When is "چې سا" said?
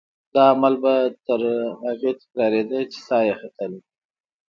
2.91-3.19